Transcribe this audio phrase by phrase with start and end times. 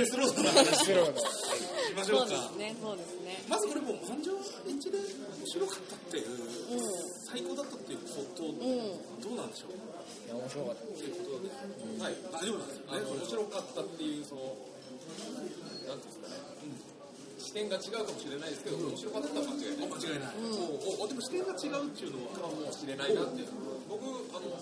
[0.00, 0.96] デスロードの話し
[1.92, 3.44] ましょそううでかすねそうですね。
[3.52, 4.32] まずこれもう満場
[4.64, 6.80] 一致で面白かったっていう、う
[7.28, 8.96] 最高だったっていうこと、んうん。
[9.20, 9.76] どうなんでしょう？
[9.76, 10.88] いや面白かった。
[10.88, 11.52] っていうことで、
[12.00, 13.04] はい大丈夫なんですよあね。
[13.04, 14.56] の面白かったっていうその
[15.84, 16.40] なんていうんですかね、
[17.36, 20.56] 視点が違うかもしれないですけど面白かったは間違いない間違いない、うん。
[20.56, 23.44] そうおでも視点が違うっていうのはかもしれないなって
[23.84, 24.00] 僕
[24.32, 24.56] あの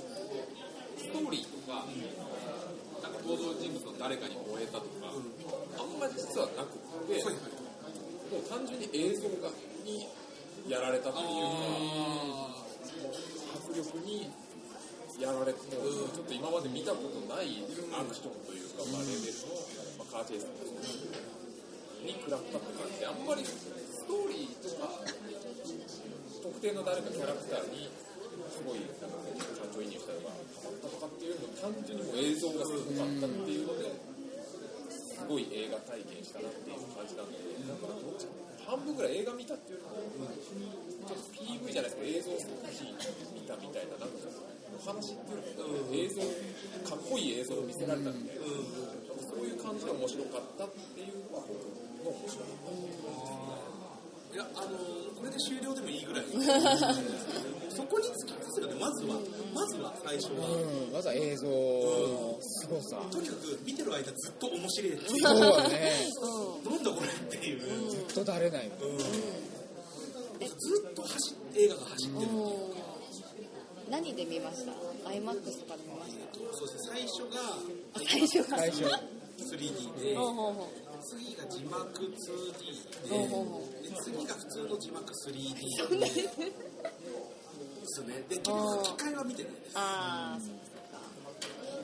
[0.98, 1.94] ストーリーとか、なん。
[1.94, 2.57] か
[3.22, 7.58] 登場人物の誰かに燃えたとか、あんまり実はなくって、はいはい
[8.28, 9.48] もう単純に映像が
[9.88, 10.04] に
[10.68, 11.64] やられたっていうか
[13.64, 14.28] 迫力に
[15.16, 17.64] やられてちょっと今まで見たことない
[17.96, 19.56] アクションというか、まあ、レベルの、
[19.96, 20.46] まあ、カーチェイス
[22.04, 23.56] に食らったって感じであんまりス
[24.04, 24.92] トーリーとか
[26.44, 27.88] 特定の誰かキャラクターに
[28.46, 29.18] すごいなんか
[29.58, 33.90] 感情移入したのがハマったとかっていうのも単純にもう映像がすごかったっていうので
[34.94, 38.30] すごい映画体験したなっていう感じなんでだからどっち
[38.68, 40.28] 半分ぐらい映画見たっていうのも
[41.08, 42.94] ちょっと PV じゃないですけど映像作品
[43.32, 44.28] 見たみたいななんか
[44.68, 46.20] お話っていうのも映像
[46.84, 48.44] かっこいい映像を見せられたみたいな、
[49.24, 51.64] そういう感じで面白かったっていうのは僕
[52.04, 52.70] の面白かった
[53.64, 53.67] い
[54.36, 54.78] やあの
[55.16, 56.24] これで終了でもいいぐらい。
[57.74, 59.14] そこに突き刺すよねまずは
[59.54, 63.00] まずは最初は、うんまずは映像のすごさ。
[63.10, 64.92] とにかく見てる間ずっと面白い。
[64.94, 65.92] っていうそうだね。
[66.68, 68.70] なんだこれっていう、ずっとだれない
[70.40, 73.90] ずっと走っ映画が走ってる、うん。
[73.90, 74.72] 何で見ました
[75.10, 76.56] ?iMAX とかで見ました？
[76.58, 77.40] そして最初が
[77.94, 78.58] あ最初が。
[78.58, 78.84] 最初。
[79.38, 80.68] 3D でほうほうほ
[81.08, 83.16] 次が字幕 2D で
[83.88, 86.20] で次が普通の字幕 3D でで
[87.86, 88.20] すね。
[88.28, 89.78] で結局機械は見てないです。
[89.78, 90.60] ああそう
[90.92, 91.00] か。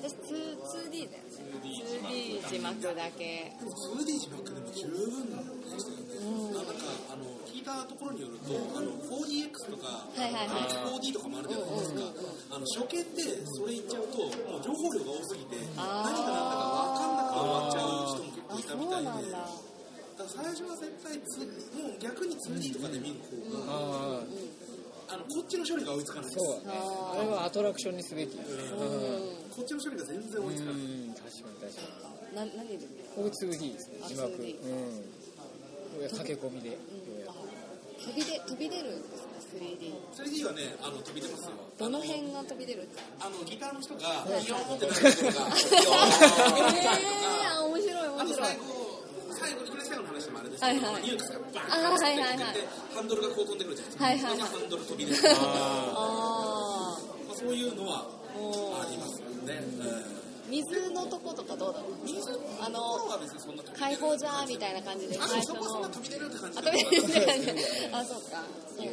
[0.05, 0.61] 私 2-
[0.93, 1.41] 2D だよね。
[1.65, 3.57] 2D 字幕だけ。
[3.57, 6.05] でも 2D 字幕でも十分でしたよ。
[6.05, 6.73] ね、あなんか
[7.09, 10.69] あの聞いたところによると、あの 4DX とか、はいはいはい。
[11.01, 12.01] 4D とかもあるじゃないですか、
[12.53, 19.39] あの初見でそれ言っちゃうともう情報量が多すぎて何が何だか分かんなくて終わっちゃう人もいたみたいでそうなんだ。
[20.15, 21.39] だから最初は絶対つ
[21.75, 26.39] もう逆に 2D とかで見る方が、あああのこっちの処理が追いつかないです。
[26.39, 26.79] そうだね。
[26.79, 28.35] あれはアトラクションにすべき。
[28.35, 28.45] うん。
[29.55, 31.15] こっちの処理が全然追いつかない、うん。
[31.15, 31.83] 確かに確か
[32.33, 32.35] に。
[32.35, 35.05] な何で見る僕 2D ですねあ字幕 2D うん。
[35.95, 36.71] これ駆け込みで。
[36.71, 36.79] あ
[38.05, 41.51] 飛びで飛び出るんですか？3D 3D はねあの飛び出ますよ。
[41.79, 43.27] どの辺が飛び出るんですか？
[43.27, 44.37] あのギターの人がってな
[46.35, 48.39] ー面白い面白い。
[48.45, 48.65] 最後、
[49.35, 51.03] 最後、いきなり最後の話でもあれですけど、はいはい。
[51.03, 52.39] ニュークスがバーンあーはいはい
[52.95, 54.31] ハンドルがこう飛んでくるじゃないですか。
[54.31, 55.23] はいはいハンドル飛び出る。
[55.23, 55.29] ま
[55.95, 56.99] あ
[57.33, 59.55] あそういうのはありますよね。
[59.81, 60.24] う
[60.55, 62.07] 水のとことかどうだった？
[62.07, 62.31] 水？
[62.31, 62.79] のあの
[63.09, 63.79] は別にそんな飛び出る。
[63.81, 65.19] 解放じゃーみたいな感じで。
[65.19, 66.63] あ、最初そこはそんなの飛び出るって感じあ
[68.05, 68.45] そうか。
[68.77, 68.89] そう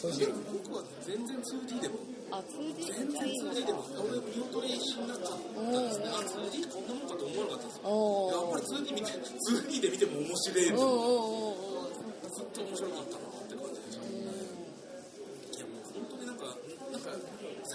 [0.00, 1.98] 閉じるでも僕は全然 2D でも、
[2.32, 6.08] あ 2D 全然がいいの 2D でも、俺見劣りしなかったですね。
[6.08, 10.64] あ、2D こんなもんかと思わなかったですやっぱり 2D 見て、2D で見ても面白い。
[10.64, 14.08] ずっと面白かったなって感じでした。
[14.08, 17.12] いやもう本当になんか、なんか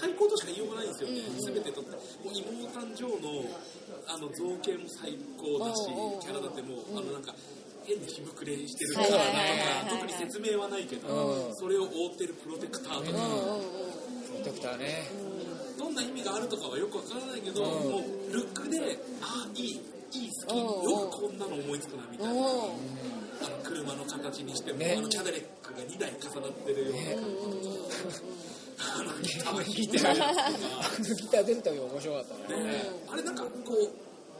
[0.02, 1.22] 最高としか言いようがないんですよね、
[1.76, 3.44] とって、もう妹誕生の
[4.08, 5.84] あの造形も最高だし
[6.24, 7.34] キャラだってもう、あのなんか、
[7.84, 9.90] 変な日膨れしてるキャラだはいはいはいはい。
[9.92, 11.54] とか、特に説明はないけどう、ん。
[11.54, 13.18] それを覆ってるプロテクターとか、
[14.24, 15.04] プロテクターね。
[15.78, 17.92] どんな意味があるとかはよくわからないけど、うん。
[17.92, 22.32] もうルックで、ああ、いい、いい、好き、うんよくこんなの思いつくなみたいな。
[22.32, 22.72] の
[23.62, 24.94] 車の形にしても、ね。
[24.96, 27.16] あのキャデレックが2台重なってるような、ね
[28.78, 32.90] あのギター弾いてるやつとか、あのギター出るたび面白かったねね。
[33.10, 33.48] あれなんかこ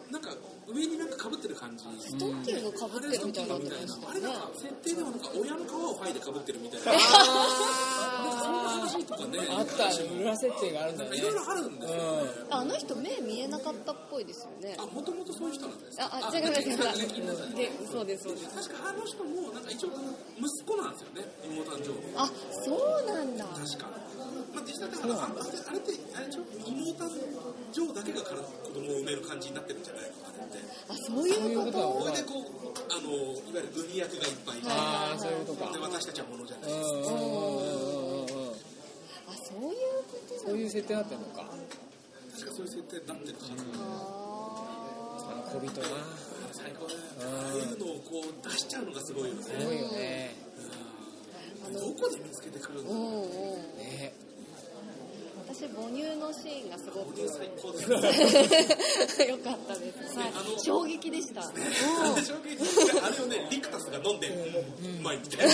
[0.08, 0.30] うなんか
[0.68, 3.54] 上になんか被ってる感じストッキングかぶってるみたいにな。
[3.54, 6.92] あれなんか設定ではなんか親の皮を剥いで被ってるみたいな。
[6.92, 11.16] なんかそんな話とかねあった裏設定があるんだね。
[11.16, 14.76] いろいろあるんですよ、うあの人目見えなかったっぽいですよね。
[14.78, 17.86] あもともとそういう人なんですああ違う違う違う。
[17.90, 18.70] そうですそうです。
[18.70, 19.90] 確かあの人もなんか一応
[20.38, 21.22] 息子なんですよね。
[21.46, 22.30] 妹誕生あ
[22.64, 23.44] そうなんだ。
[23.46, 23.86] 確か、
[24.54, 26.44] まあ、実際だからああれあれってあれでしょ？
[26.66, 27.10] 妹誕
[27.72, 30.16] 生だけがから子供を産める感じになってるんじゃないの？
[30.26, 30.58] あれって。
[30.88, 31.72] あそういうこと？
[31.72, 32.46] とそれでこう
[32.92, 35.72] あのいわゆる分役がいっぱいいて、ああそういうことか。
[35.72, 37.16] で私たちはものじゃない、うんうんうんうん
[38.24, 38.50] うん。
[38.50, 38.56] うん
[39.26, 41.44] あそういうことそういう設定になってんのか。
[42.36, 43.90] 確かそういう設定になってるはず、あ
[45.32, 45.86] あの小人な。
[46.52, 46.94] 最高だ。
[46.94, 49.42] よああいうのをこう出しちゃうのがすごいよね。
[49.42, 50.34] すごいよね。
[51.66, 51.72] うん。
[51.74, 53.78] どこで見つけてくるの、ーうんうん。
[53.78, 54.14] ね
[55.48, 57.26] 私私母乳のシーンがすごく良
[59.38, 60.26] かったです、は
[60.62, 61.44] 衝撃でした、あ
[63.10, 64.20] れをねリクタスが飲ん。
[64.20, 64.32] でう
[65.02, 65.52] まいみたいな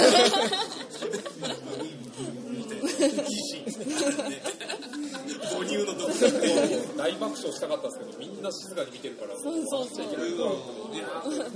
[5.50, 6.10] 母乳の毒
[6.96, 7.90] 大爆笑したかったん。
[7.90, 8.42] ですけどみん。
[8.42, 10.06] な静かに見てるからそうそうそう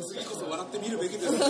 [0.06, 1.41] 次こそ笑ってみるべきですよ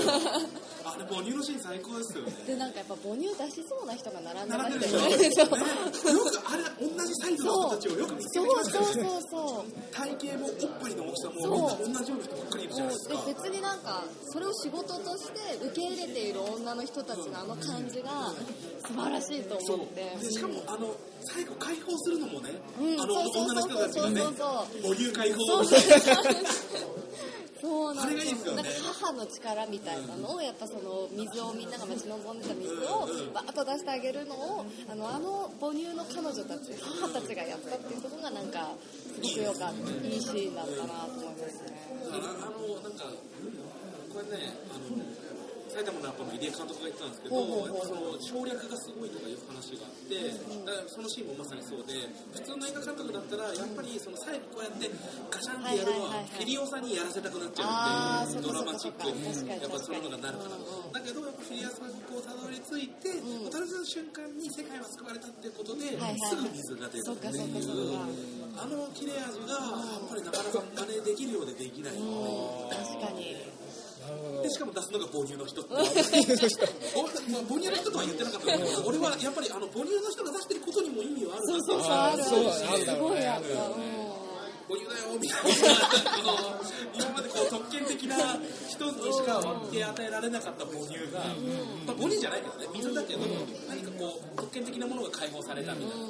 [0.96, 2.32] あれ母乳のシーン最高ですよね。
[2.46, 6.16] でなんかやっぱ母乳出しそうな人が並んでましたるでしょ、よねね、そう。
[6.16, 9.92] よくあれ同じサイズの人たちをよく見つけそうてきましたそうよねそうそう。
[9.92, 13.14] 体型もおっぱいの大きさも同じような人ばっかりいるじゃないですか。
[13.14, 18.32] で別になんかそれを仕事として受け入れている女の人たちのあの感じが
[18.88, 20.16] 素晴らしいと思って。
[20.16, 20.96] でしかもあの
[21.28, 22.50] 最後解放するのもね、
[22.80, 23.00] うん。
[23.00, 25.40] あのそうそう女の人たちがねそうそう母乳解放
[27.66, 28.54] そうなんですよ。
[28.54, 28.62] ね。
[28.62, 28.70] なんか
[29.02, 38.70] 母の力みたいなのをやっぱその水をみんなが待ち望んでた水をバーッと出してあげるのをあのあの母乳の彼女たち母たちがやったっていうところがなんか
[39.18, 41.74] すごく良かったいいシーンだったなと思いますね。
[42.06, 43.10] あのあのなんか
[44.14, 45.25] これねあの
[45.76, 47.36] 埼玉のアップの入江監督が言ってたんですけど、
[47.84, 52.00] その省略がすごいとかいう話があって、だからそのシーンもまさにそうで、
[52.32, 60.56] 普通の映画監督だったら、やっぱりその最後こうやってガシャンってやるのは、フィリオさんにやらせたくなっちゃうっていう、ドラマチックそっかそっかやっぱそういうのがなるから。
[60.56, 63.52] だけど、やっぱフィリアさんにこうたどり着いて、うん。
[63.52, 67.36] たどり着いた瞬間に世界は救われたっていうことで、すぐ水が出るそっていう。
[67.36, 68.08] か。
[68.56, 72.72] あの切れ味がやっぱりなかなか真似できるようでできない、うん。
[72.72, 73.36] 確かに
[74.42, 78.46] でしかも出すのが母乳の人 母乳の人とは言ってなかった。
[78.46, 81.92] けど俺はやっぱりあの母乳の人が出してることにも意味はあるなそうそうそう。
[81.92, 82.22] ある。
[82.22, 82.30] あるす
[83.00, 84.06] ごいあったうん
[84.68, 84.98] 母乳だ。
[84.98, 85.50] よみたいな
[86.94, 88.16] 今までこう特権的な
[88.68, 91.20] 人にしか分け与えられなかった母乳が、
[91.86, 93.02] まあ、母乳じゃないけどね水だ。
[93.04, 93.20] けど
[93.68, 96.04] 何かこう特権的なものが解放されたみたいな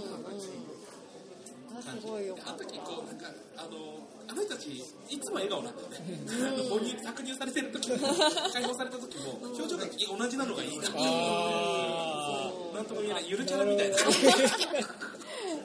[1.79, 2.37] あすごいよ。
[2.45, 3.27] あの時こうなんか
[3.57, 7.99] あのあの人たちいつも笑顔なんだよね、 乳搾乳されてる時も
[8.53, 9.85] 解放された時も表情が
[10.19, 13.97] 同じなのがいいなあなんとも言えないゆるキャラみたいな。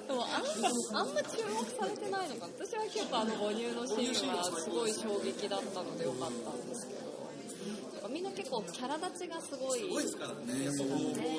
[0.08, 2.54] でもあんまあんま注目されてないのかな。
[2.60, 6.94] 私は結構あの母乳のシーンはすごい衝撃だったのでよかったんですけ
[8.04, 9.80] どみんな結構キャラ立ちがすごい。
[9.80, 10.66] すごいですからね。
[10.66, 10.90] やっぱボ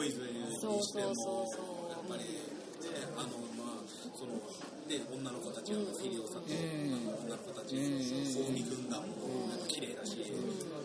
[0.02, 1.90] ーイズにしてもそうそうそうそう。
[1.90, 2.24] やっぱり。
[2.24, 2.28] ね
[3.16, 3.51] あのまあ
[4.22, 4.38] その
[4.86, 6.46] ね女の子たちがフィリオさん。
[6.46, 7.74] と女の子たち
[8.30, 10.14] そう近江軍団もやっぱ綺麗だし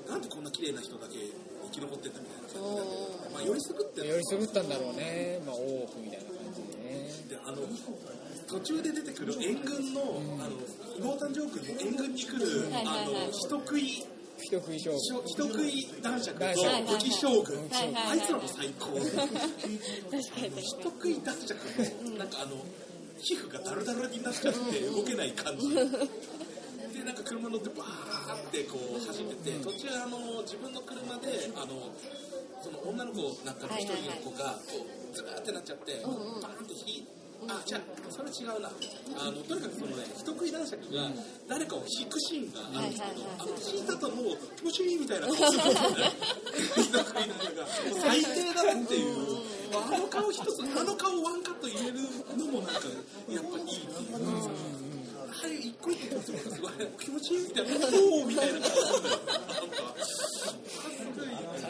[0.09, 1.21] なんでこんな綺麗な人だけ
[1.69, 7.61] 生き残ってんだみたいな感じでまあよりすぐってあよりすぐったんだろうねまあ大奥みたいな感じでねであの
[8.49, 10.01] 途中で出てくる援軍の、
[10.39, 10.55] あの
[10.97, 14.01] 妹誕生君の援軍に来る、はいはいはいあの人食い
[14.39, 19.79] 一食い勝負しょ人食い男爵と武器将軍、はいはいはいあいつらも最高確かに
[20.49, 21.55] 確か人食い男爵
[22.05, 22.55] のなんかあの
[23.19, 25.69] 皮膚がダルダルになっちゃって動けない感じ。
[25.69, 31.91] でなんか車乗ってバーってこう走ってて途中あの自分の車であの
[32.61, 37.07] その女の子中の一人の子がこうズーってなっちゃってバーンって引い
[37.47, 38.69] あ、じゃあ、それ違うな。
[39.19, 41.11] あの、とにかくそのね、人食い男爵が
[41.47, 46.11] 誰かを引くシーンがあるんですけど、あの引いたともう気持ちいいみたいな顔するんですよね。
[46.81, 47.61] 人食い男爵が。
[47.61, 49.57] もう最低だなっていう。
[49.67, 51.99] あの顔一つ、あの顔ワンカット入れる
[52.37, 52.81] のもなんか、
[53.29, 54.49] やっぱいいっていうかさ。
[55.29, 56.31] はい、一個一個す
[56.61, 58.83] ごい気持ちいいみたいな、おーみたいな顔す
[61.03, 61.31] るんだよ。
[61.31, 61.69] なんか、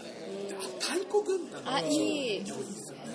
[0.80, 2.44] 太鼓軍団あいい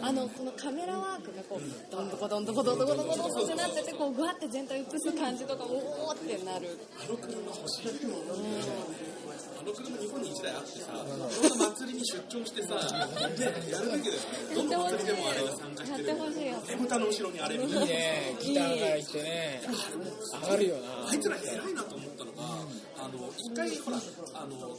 [0.02, 7.92] あのこのカメラワークがこうどんどこどんどこどんどこどんどこどんってなっててこうぐわって全体映す感じとかおおってなるあの車欲しいよ。
[9.62, 12.82] あの車日本に一台あってさ、いろんな祭りに出張してさ、ね、
[13.38, 14.02] やるべきだよね。
[14.54, 16.08] どの祭りでもあれが参加してる。
[16.08, 17.82] やってほしいやねぶたの後ろにあれみたいな。
[17.82, 22.42] いいねギターがいてね上がるよなあいつら偉いなと思ったのが、
[22.98, 23.98] あの、一回ほら、
[24.34, 24.76] あの、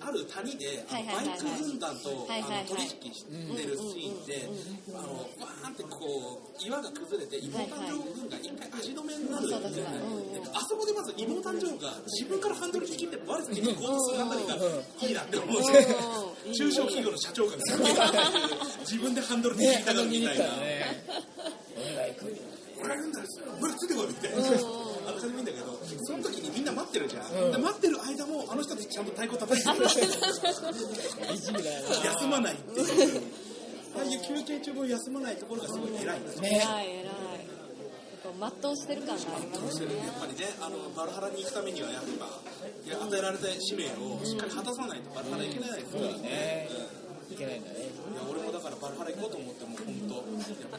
[0.00, 3.32] ある谷で、あのバイク軍団と、あの取引して
[3.66, 4.48] るシーンで、
[4.94, 10.32] あの、バーンってこう、岩が崩れて、妹誕生軍が一回足止めになるんだよねそうだそうだうんうん。
[10.32, 14.54] であそこでまず妹誕生が自分からハンドル切ってバレずに行こうとするあたりが
[15.08, 15.62] いいなって思う。
[16.54, 20.44] 中小企業の社長が自分でハンドル握りねたがるみたたいな。
[20.46, 21.04] らね
[21.76, 22.36] お願い来る
[22.80, 23.26] 俺が言うんだよ、
[23.60, 24.38] 俺ついてこいみたいな。
[25.08, 25.72] あの感じもいいんだけど、
[26.04, 27.52] その時にみんな待ってるじゃん。
[27.52, 29.88] で待ってる間も、あの人たちちゃんと太鼓叩いてる。
[32.04, 33.22] 休まないっていう。
[33.96, 36.42] ああいう休憩中も休まないところがすごい偉いな。
[36.42, 42.26] ね偉い偉いやっぱ全うしてる感がありますねやっぱりね、あのバルハラに行くためにはやっぱ
[43.06, 46.18] 与えられた使命をしっかり果たさないとバルハラ行けないですからね。
[46.18, 46.68] ね
[47.30, 47.76] いけないんだね。
[48.12, 50.14] いや俺もだからバルハラ行こうと思っても本当。
[50.16, 50.22] や
[50.66, 50.78] っぱ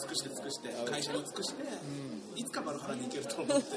[0.00, 1.62] 尽くして尽くして会社に尽くして、
[2.36, 3.76] いつかバルハラに行けると思って。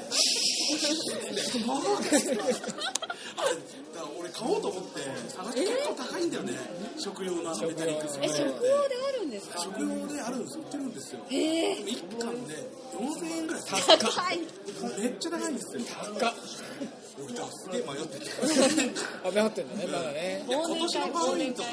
[4.00, 6.52] から俺買おうと思って探して結構高いんだよね。
[6.98, 9.58] 食用のあのメタリックスえ食用であるんですか？
[9.60, 11.20] 食用であるんです売ってるんですよ。
[11.28, 11.76] へえ。
[11.76, 12.54] でも1貫で
[12.96, 13.62] 4000円ぐらい。
[13.62, 14.40] 高い。
[14.98, 15.82] めっちゃ高いんですよ。
[16.18, 16.34] 高っ
[17.24, 18.30] 俺だすげえ迷ってて
[19.24, 20.44] あ迷ってんだねまだね。
[20.46, 21.68] いや今年のハロウィンとか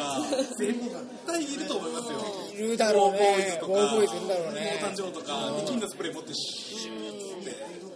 [0.58, 0.80] 絶
[1.26, 2.20] 対いると思いますよ。
[2.54, 3.60] いるだろうね。
[3.64, 7.90] ウウォーボーイズいるだろう妹ね誕生とかで金のスプレー持ってシューって。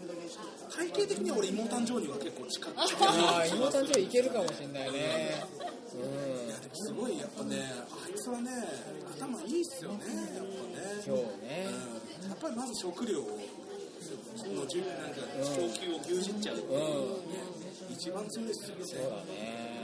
[0.74, 5.46] 体型的には俺妹誕生には結構近くああ妹誕生いけるかもしれないね。
[5.94, 6.48] うん。
[6.48, 8.50] いやでもすごいやっぱねあいつはね
[9.16, 10.06] 頭いいっすよね
[10.36, 11.04] やっぱね。
[11.06, 11.68] 今日ね。
[12.24, 12.30] うん。
[12.30, 13.40] やっぱりまず食料を
[14.54, 15.22] のじゅなんか
[15.56, 16.80] 供給を牛耳っちゃうっていう。
[17.32, 18.86] ね一番強いですよね。
[18.86, 19.84] そうだね。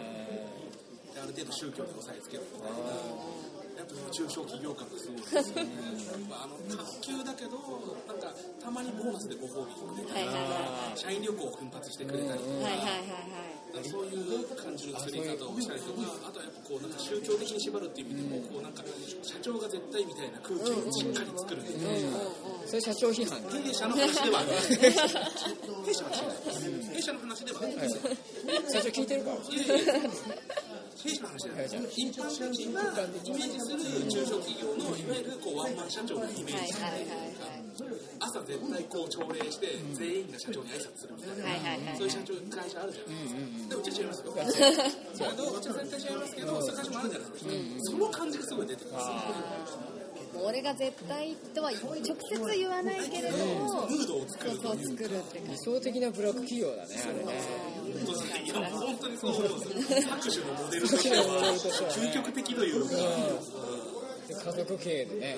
[1.13, 2.77] である程度宗教で押さえつけるみたいな
[3.79, 5.71] やっぱ中小企業感がすごいですよね
[6.07, 7.59] やっぱあの卓球だけど
[8.07, 10.27] なんかたまにボーナスでご褒美をくれたり
[10.95, 12.51] 社員旅行を奮発してくれたりとか。
[12.51, 18.83] いはいはいはいはいそういう感じの釣り方をしたりとか、あとはやっぱこうなんか宗教的に縛るっていう意味でも、こうなんか
[19.21, 22.17] 社長が絶対みたいな空気をしっかり作るみたいな。
[22.65, 24.79] それ社長批判弊社の話ではありません。
[24.79, 24.91] 弊
[25.93, 26.65] 社は違います。
[26.93, 28.01] 弊社の話ではありません。
[28.69, 29.85] 社長聞いてるかいやい
[30.99, 31.95] や弊社の話じゃないです。
[31.95, 33.79] 一般的なイメージする
[34.09, 36.73] 中小企業のいわゆるこうワンマン社長のイメージ。
[36.75, 37.59] はいはいはい
[38.19, 41.37] 朝絶対こう朝礼して全員が社長に挨拶するみたい
[41.79, 41.95] な。
[41.95, 43.79] そういう社長会社あるじゃないですか。
[43.79, 44.33] でうちは違いますよ。
[44.35, 47.51] うちは絶対違いますけど、そういう会社もあるじゃないですか。
[47.79, 49.07] その感じがすごい出てきます。
[50.43, 52.05] 俺が絶対とは直接
[52.57, 57.41] 言わないけれどもムードを作るそう作るって理想的なブラック企業だねあれね
[57.99, 59.31] いや本当にそう。
[59.33, 61.23] 拍手のモデルとしては
[61.91, 62.95] 究極的というか、
[64.45, 65.35] 家族経営でね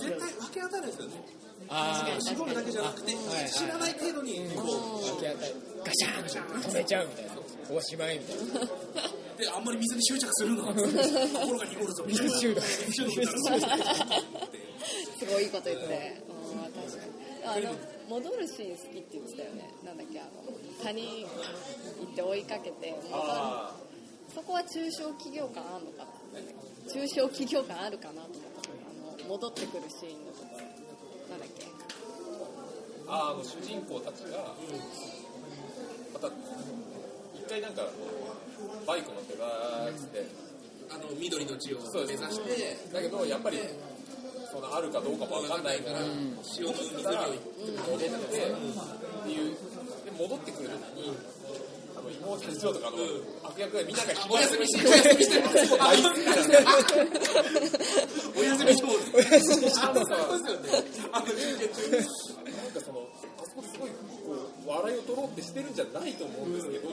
[0.00, 1.12] 絶対分け与えないですよね。
[1.68, 3.12] ああ絞るだけじゃなくて、
[3.48, 4.62] 知らない程度にこ
[5.02, 6.24] 分け与えガシャン
[6.60, 7.32] 止めちゃうみたいな
[7.76, 8.66] おしまいみたいな
[9.36, 10.62] であんまり水に執着するな。
[10.64, 12.32] 心が濁るぞみたいな。
[12.32, 12.76] 水中毒す
[15.26, 16.22] ごいいいこと言って
[16.86, 17.74] 確かにあの
[18.08, 19.70] 戻るシーン好きって言ってたよね。
[19.84, 20.30] なんだっけあの
[20.84, 21.28] 谷行
[22.12, 22.94] って追いかけて
[24.34, 26.92] そこは中小企業感あるのかな？
[26.92, 30.46] 中小企業感あるかなと思ったあの戻ってくるシーンのとこ。
[30.54, 30.62] ろ
[31.30, 31.66] なんだっけ。
[33.08, 34.54] ああの主人公たちが、
[36.12, 37.82] また一回なんか
[38.86, 40.26] バイク乗ってバーッつって、
[40.90, 43.58] あの緑の地を目指して、だけどやっぱり
[44.56, 46.00] そのあるかどうかもわかんないから、
[46.40, 47.44] 潮の海たら沿い
[47.76, 51.12] 戻ってっていうで戻ってくる時に
[51.92, 52.96] あの妹たちとかの
[53.44, 55.52] 悪役がみんながお休みして、お休みしてお
[58.40, 59.92] 休みしてお休みしてあ。
[59.92, 62.00] あの中継中に
[62.56, 63.04] なんかその
[63.36, 64.32] あそこですごいこ
[64.64, 66.88] う笑いを取ろうってしてるんじゃないと思うんですけど、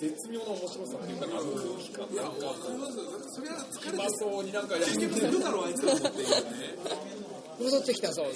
[0.00, 2.42] 絶妙な面白さっていうかあの空気感なんか
[3.30, 6.34] それは疲れてそうになんかやって結局するだろうあいつらっていうね。
[7.54, 8.30] 戻ってきたぞで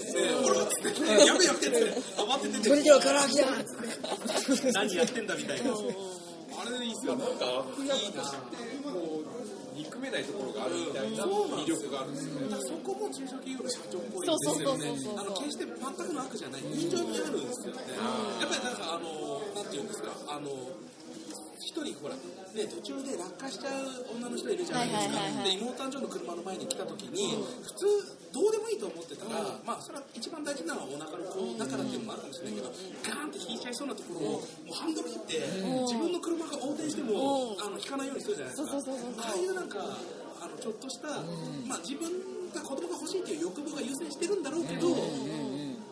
[0.46, 0.86] 俺はって
[1.26, 1.66] やめやめって
[2.14, 3.50] 慌ててて鳥では唐揚げだ
[4.72, 5.74] 何やってんだみたいな。
[5.74, 7.14] あれでいいっすよ。
[7.14, 8.36] なんか悪役として
[8.86, 12.56] こう憎めないところがあるみたいな魅力があるんですよね。
[12.62, 14.86] そこも中小企業の社長っぽいですよね。
[15.18, 16.62] あの決して全くの悪じゃない。
[16.62, 17.82] 人情味あるんですよね。
[18.38, 20.46] やっぱりなんかあのなんていうんですかあの。
[21.68, 25.52] 一人ほら、ね、途中で落下しちゃう女の人いるじゃないですか、はいはいはいはい。
[25.52, 27.84] で妹誕生の車の前に来た時に、普通
[28.32, 32.72] どうでもいいと思ってたら、まあそれは一番大事なのはお腹の子だからっていうのもあるかもしれないけど、
[33.04, 35.44] ガーンって引いちゃいそうなところをもうハンドル切って、
[35.84, 39.28] 自分の車が横転しても、あの引かないようにするじゃないですか。
[39.28, 39.76] ああいうなんか
[40.40, 41.20] あのちょっとした、
[41.68, 42.08] まあ、自分
[42.48, 44.88] が子供が欲しいっていう欲望が優先してるんだろうけど、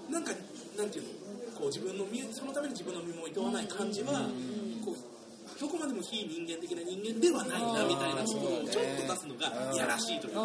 [0.09, 0.33] なんか
[0.81, 1.13] なんていうの
[1.53, 4.29] こう自分の身そのために自分の身も厭わない感じは、
[5.61, 10.45] どこまでも非人間的な人間ではないなみたいなところをちょっと出すのがいやらしいというか、い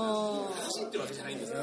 [0.56, 1.58] やらしいってわけじゃないんですよ。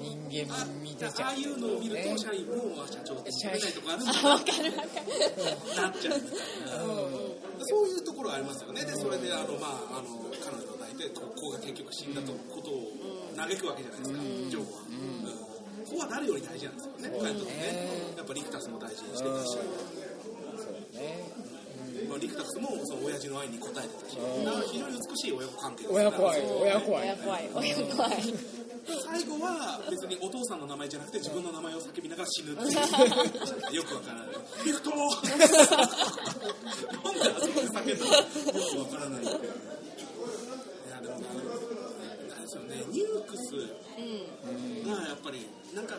[0.00, 1.28] 人間あ味出ちゃう。
[1.28, 6.20] ああいうのを見ると社員もあ社長って社員見ないとこあるんだなってなっちゃう。
[6.20, 7.56] みたいな。
[7.68, 8.84] そういうところありますよね。
[8.84, 12.92] で、それで、あの、まあ、あの、彼女を抱いて、こう子が結局死んだとことを
[13.34, 14.18] 嘆くわけじゃないですか、
[14.50, 14.84] ジョーは。
[14.88, 14.92] う
[15.82, 15.84] ん。
[15.88, 18.12] 子は誰より大事なんですよね、彼にとってね。
[18.16, 19.56] やっぱリクタスも大事にしてたし、
[20.94, 21.35] ね
[22.08, 25.94] まあ、リクタスもその親父の愛に応えてたし、だから非常に美しい親子関係です。
[25.94, 28.12] 親怖い親怖い親怖い親怖い
[28.86, 30.60] 最後は別にお父さん。
[30.60, 32.70] の名前じゃなくて自分の名前を叫びながら死ぬっていう
[33.76, 34.26] よくわからない。
[34.64, 34.94] リクトー。
[34.94, 35.38] なん。
[35.38, 35.44] で
[37.20, 39.52] あそこで叫んだのよくわからないっていう
[40.90, 41.34] やでもなあ
[42.36, 45.96] れですよねニュークスうんがやっぱりなんか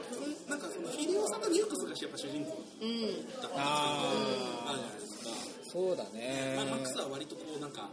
[0.50, 3.02] なんかそのヒリオさんとニュークスがやっぱ主人公うん
[3.42, 4.10] だったあ
[4.68, 5.07] あるじゃないですか、ー
[5.78, 6.58] そうだね。
[6.58, 7.86] まあ、マックスは割とこうなんか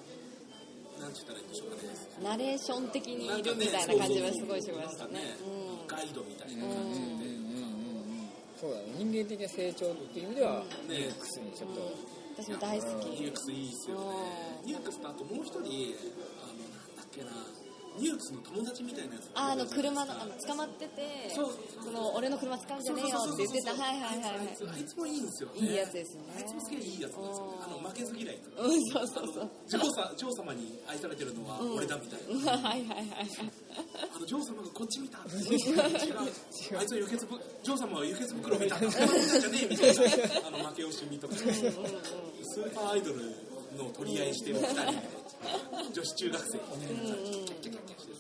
[0.96, 1.92] なんて言ったらいいんでしょうかね。
[2.24, 5.20] ナレーション的にいるみたいな感じはすごいしましたね。
[5.20, 8.84] なんかガイドみたいなうんうんうん感じうんそうだね。
[8.96, 11.92] 人間的な成長っていう意味ではで、ねニュークスにちょっと。
[12.40, 13.04] 私も大好き。
[13.20, 17.30] ニュークスいいっすよねニュークスとあともう一人あのなんだっけな
[17.98, 23.70] ニュークスの友達みたいなやつああの車のあの捕まっててそうその俺の車使うんじゃねえよって言ってた。
[23.70, 24.56] はいはいはいはい。
[24.74, 25.58] あいつもいいんですよね。
[25.60, 26.34] いいやつですよね。
[26.36, 29.44] あいつもすげえいいやつなんですよあの負けず嫌いうんそうあそうそう。
[29.44, 33.28] のジョーさジョー様に愛されてるのは俺だみたいな、 はいはいはいはい。
[34.14, 36.78] あのジョー様がこっち見た 違う。
[36.78, 39.06] あいつは輸血ぶジョー様は輸血袋見たん じゃね
[39.62, 40.02] えみたいな。
[40.48, 41.34] あの負け惜しみとか。
[41.36, 43.20] スーパーアイドル
[43.76, 44.92] の取り合いしてる2人。
[44.92, 44.98] で
[45.92, 46.58] 女子中学生。
[46.58, 48.14] みたいな感じでキャッキャッキャッキャして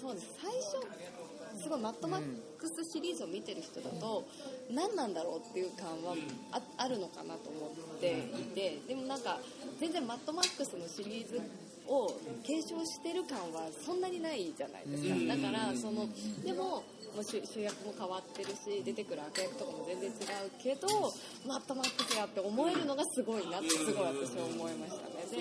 [0.00, 2.22] そうです最初すごいマッドマッ
[2.58, 4.24] クスシリーズを見てる人だと
[4.70, 5.38] 何なんだろう。
[5.40, 6.14] っていう感は
[6.52, 9.40] ああるのかなと思っていてでもなんか
[9.80, 11.40] 全然マッドマックスのシリーズ
[11.88, 12.08] を
[12.42, 15.36] 継承してる感はそんなにないじゃないですか。
[15.36, 16.08] だからその
[16.44, 16.82] でも
[17.16, 20.86] もう主主役も変わってるし出てくる悪役とかも全然違うけど
[21.48, 25.24] マッドマックスやって思えるのがすごいなってすごい私は思いましたね。
[25.32, 25.40] で、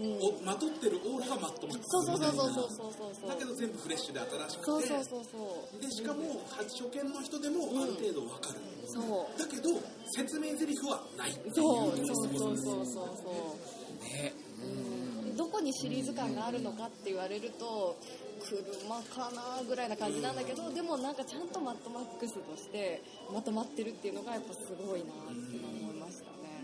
[0.00, 1.92] うん、おまとってるオーラがマットマックス。
[1.92, 3.28] そうそうそうそうそうそうそう。
[3.28, 4.64] だけど全部フレッシュで新しくて。
[4.64, 5.82] そうそうそうそう。
[5.82, 9.38] でしかも初見の人でもある程度わかる、そう。
[9.38, 9.76] だけど
[10.16, 11.96] 説明台詞はないっていうそう。
[11.96, 14.32] そうそうそうそうね。
[14.56, 14.99] そう
[15.40, 17.96] どこにシリーズ感があるのかって言われると
[18.44, 23.00] 車かなぐらいな感じなんだけどでもなんかちゃんとマットマックスとして
[23.32, 26.60] まとまってるっていうのがやっぱすごいなって思いましたね。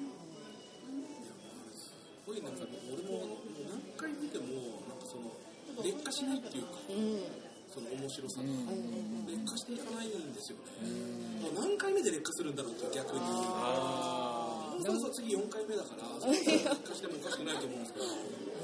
[1.73, 1.93] す
[2.29, 2.53] ごいなん。
[2.53, 4.45] か俺も何回見ても
[4.93, 5.01] なん。
[5.01, 5.33] かその
[5.83, 6.77] 劣化しないっていうか
[7.73, 8.47] その面白さが
[9.29, 10.33] 劣化していかないん。
[10.37, 10.93] ですよね
[11.41, 12.57] もう何回目で劣化するん。
[12.57, 17.81] だろうって逆にあもうそろそろ次4回目だから劣化してもおかしくないと思うん。
[17.81, 18.05] ですけど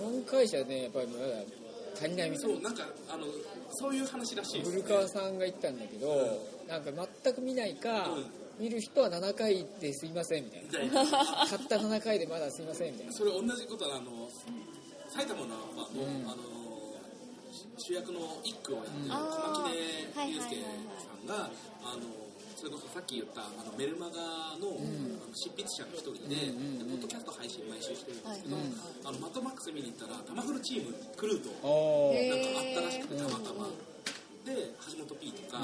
[0.02, 1.24] 4回じゃねやっぱりまだ
[1.94, 3.24] 足りないみたいそうなんかあの
[3.70, 6.08] そういう話らしいです古川さんが言ったんだけど
[6.68, 6.90] なんか
[7.24, 8.24] 全く見ないかうん。
[8.60, 11.02] 見る人は7回ですいませんみたいな。
[11.02, 11.16] みた
[11.56, 13.12] った7回でまだすいませんみたいな。
[13.12, 14.28] それ同じことはあの
[15.08, 15.56] 埼玉のの,、
[15.96, 16.30] うん。
[16.30, 16.42] あの
[17.78, 19.52] 主役の一句をやってるあー。
[19.52, 21.02] 熊木はい祐介はいはいはい。
[21.02, 21.50] さんが
[21.82, 22.02] あの
[22.62, 28.70] それこそさっき言ったあのメルマガの,、あの執筆者の一人で、でポッドキャスト配信毎週してるんですけど、はい
[29.02, 33.66] あのマットマックス見に行ったらタマフルチームクルーとなんかあったらしくてたまたま。
[34.46, 35.58] で橋本 P とか、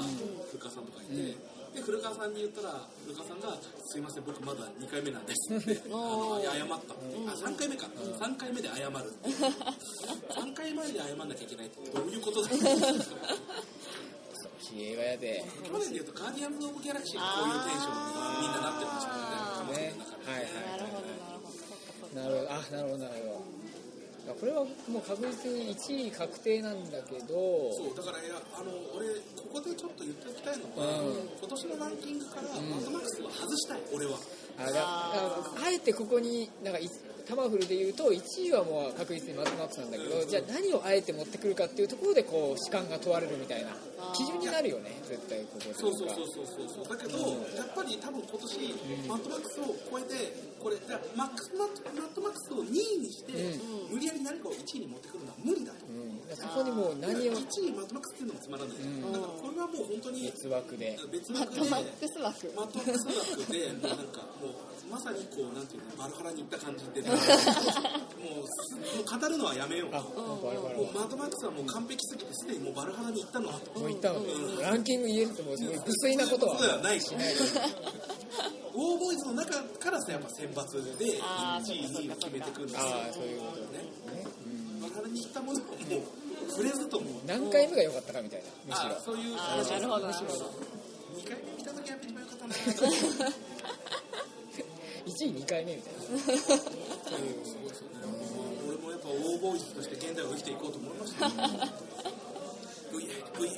[0.51, 1.35] 古川さんとかいて、
[1.75, 3.55] で古川さんに言ったら古川さんが
[3.87, 5.99] 「すいません僕まだ2回目なんです」って謝ったっ
[6.43, 9.29] て、あ3回目か、3回目で謝るって
[10.35, 12.55] 3 回前で謝んなきゃいけないってどういうことだった
[14.73, 19.81] んですかきれいがやで去年で言うとガーディアンズ・オブ・ギャラクシーがこういうテンションにみんななってましたあーよね。
[19.81, 20.49] ね中ではい。
[22.15, 23.59] なるほどあなるほどなるほど。
[24.29, 27.73] これはもう確実に1位確定なんだけど。
[27.73, 31.29] そうだからいやあの俺ここでちょっと言っておきたいのは、うん。
[31.39, 34.17] 今年のランキングからマッドマックスは外したい俺は。
[34.59, 34.79] あだだか
[35.55, 36.79] らあえてここになんか
[37.29, 43.69] いタマフルで言うと1位はもう確実にマッドマックスなんだけどじゃあ何をあえて持ってくるかっていうところでこう主観が問われるみたいな。
[44.13, 46.97] 基準になるよね絶対ここでそうそうそうそうそうそう。
[46.97, 47.19] だけど、
[47.53, 51.67] やっぱり多分今年、マッドマックスを超えてこれだからマックスマッ
[51.99, 53.33] マッドマックスを2位にして、
[53.91, 55.88] 無理やり何かを1位に持ってくるのは無理だと、うん
[56.35, 60.97] そこにもう何を1位マッドマックスっていうのもつまらない、だからこれはもう本当に別枠で。
[61.11, 61.61] 別枠で。
[61.61, 62.53] マットマックス枠。
[62.55, 63.07] マッドマックス
[63.41, 69.89] 枠でもうなんかもうまさにこうなんていうのバルハラに行った感じで、 もうすもう語るのはやめよう。
[69.89, 70.13] あなんか
[70.49, 73.47] あれかもうマッドマックスはもう完璧すぎてすでにもうバルハラに行ったの。
[73.49, 74.21] はともう言ったの。
[74.61, 76.57] ランキング言えるともうそういう無粋なことは。
[76.57, 82.79] そうではないし、ウォーボーイズの中からさやっぱ選抜で1あー位、2位を決めていくんですよ。
[82.81, 83.85] ああそういうことね、
[84.81, 85.75] バルハラに行ったものをもう
[86.49, 90.45] 触れずとも、何回目が良かったかみたいなむしろそういうあーなるほどなるほど
[91.15, 92.53] 2回目見た時は一番良かったな。
[95.05, 96.05] 1位2回目みたいなそ
[97.15, 97.35] ういう
[98.67, 101.31] 俺もやっぱウォーボーイズとして現代を生きていこうと思いましたよ。
[102.91, 103.49] V8、V8 って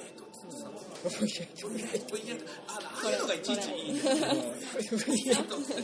[0.57, 0.71] さ
[1.03, 3.99] V8、V8、ああいうのがいちいちいいね。
[4.01, 5.83] V8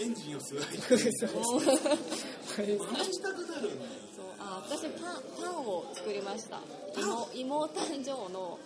[0.00, 1.12] エンジンを吸われ真似
[3.12, 3.90] したくなるんだよ。
[3.90, 3.97] そうあ
[4.66, 6.58] 私パンパンを作りました。
[6.96, 8.58] 芋芋誕生の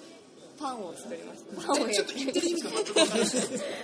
[0.61, 1.55] パンを作りました。
[1.67, 2.15] パンをちょって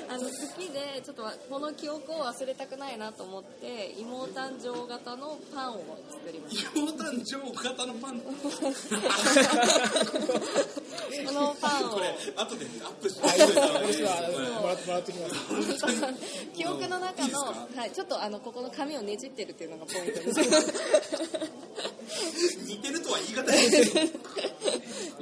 [0.09, 0.27] あの好
[0.59, 6.71] きでちょっとこの記憶を忘れたくないなと思って芋誕生型のパンを作りました。
[6.71, 8.21] 羊誕生型のパン？
[11.27, 11.89] このパンを。
[11.95, 13.23] これ後でアップして
[14.89, 15.35] はい、私はもらってきます。
[16.55, 17.39] 記憶の中の
[17.77, 20.41] はい、ちょっとあのここの紙をねじってるっていうのがポイントです
[22.67, 24.13] 似てるとは言い難いですけど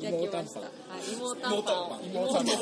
[0.01, 2.57] 焼きましたはい芋タンパンを芋タンパン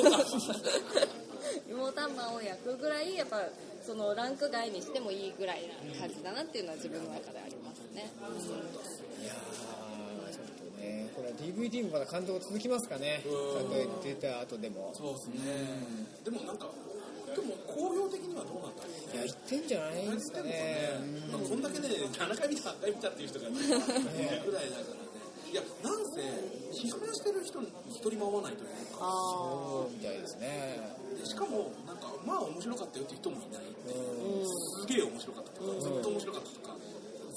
[1.71, 3.39] 芋タンパンを焼くぐらいやっぱ
[3.85, 5.63] そのランク外にしてもいいぐらい
[5.93, 13.23] な感じだなっていうのは自分の中でありますね、いやー、ちょっとね、これは DVD もまだ感動続きますかね。
[13.23, 13.31] ちゃ
[13.63, 14.91] んと出た後でも。
[14.95, 15.35] そうですね
[16.25, 16.67] でもなんか
[17.35, 20.95] でも好評的にはどうなんだろういや、言ってんじゃないですかね。
[21.31, 23.71] まあ、こんだけね、7回見た、8回見たっていう人がいるぐ
[24.55, 25.15] らいだからね。
[25.51, 26.23] いや、なんせ、
[26.75, 30.79] 批判してる人に一人も合わないというか、あそうみたいですね。
[31.15, 33.63] でしかも、なんか、まあ面白かったよって人もいない。
[33.63, 36.77] うんすげえ面白かったとか、ずっと面白かったとか、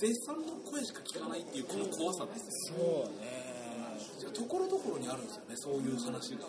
[0.02, 2.78] 絶賛の声しか聞かないっていうこの怖さですよ。
[2.78, 3.48] そうね。
[4.34, 6.46] ところどころにあるんですよね、そういう話が。